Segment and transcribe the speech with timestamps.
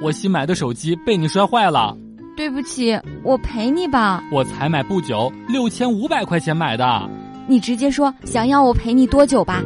[0.00, 1.94] 我新买的手机被你摔坏了。
[2.36, 4.24] 对不起，我赔你吧。
[4.32, 7.08] 我才买不久，六千五百块钱买的。
[7.46, 9.62] 你直接说想要我陪你多久吧。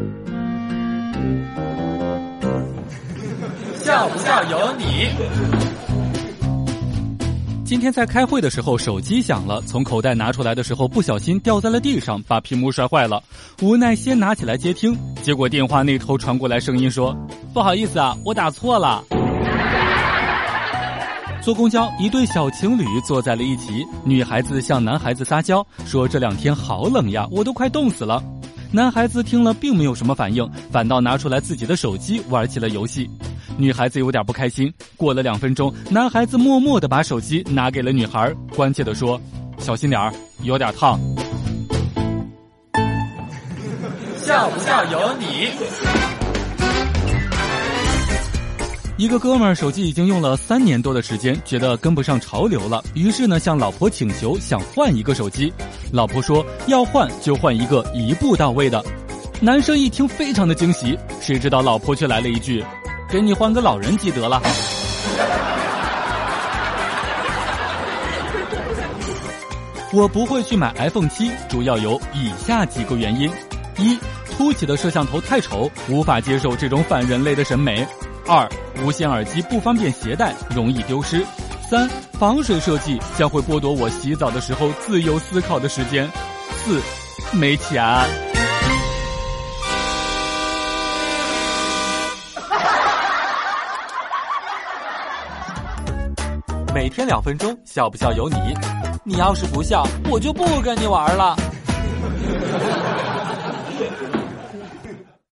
[3.76, 4.84] 笑不笑由你。
[7.64, 13.22] 今天在开会的时候，手机响了，从口袋拿出来的时候不小心掉在了地上，把屏幕摔坏了。
[13.62, 17.16] 无奈先拿起来接听，结果电话那头传过来声音说
[17.54, 19.04] ：“不好意思啊，我打错了。”
[21.44, 28.24] 坐公交，一对小情侣坐在了一起，女孩子向男孩子撒娇说：“这两天好冷呀，我都快冻死了。”
[28.72, 33.10] 男孩子听了并没有什么反应，反倒拿出来自己的手机玩起了游戏。
[33.58, 34.72] 女孩子有点不开心。
[34.96, 39.20] 过了两分钟，男孩子默默的把手机拿给了女孩，关切的说
[39.60, 40.10] ：“小心点儿，
[40.44, 40.98] 有点烫。”
[44.16, 46.23] 笑不笑由你。
[48.96, 55.52] 一个哥们儿手机已经用了三年多的时间，觉得跟不上潮流了，于是呢向老婆请求想换一个手机。
[55.90, 58.84] 老婆说要换就换一个一步到位的。
[59.40, 62.64] 男生一听非常的惊喜，谁知道老婆却来了一句
[63.10, 64.40] ：“给你换个老人机得了。”
[69.92, 73.28] 我不会去买 iPhone 七，主要有以下几个原因：
[73.76, 73.98] 一，
[74.30, 77.84] 凸起的摄像头太丑，无法接受这种反人类的审美。
[78.26, 78.48] 二，
[78.82, 81.24] 无线耳机不方便携带，容易丢失。
[81.68, 81.86] 三，
[82.18, 86.08] 防水设计将会剥夺我洗澡的时候自由思考的时间。
[86.64, 86.80] 四，
[87.36, 87.84] 没钱。
[96.74, 98.36] 每天两分钟，笑不笑由你。
[99.04, 101.36] 你要是不笑，我就不跟你玩了。